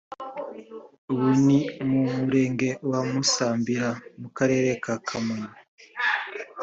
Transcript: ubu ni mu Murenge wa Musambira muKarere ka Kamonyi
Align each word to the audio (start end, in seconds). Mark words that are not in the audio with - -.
ubu 1.11 1.29
ni 1.45 1.59
mu 1.89 2.01
Murenge 2.15 2.69
wa 2.89 2.99
Musambira 3.11 3.89
muKarere 4.19 4.71
ka 4.83 4.95
Kamonyi 5.07 5.51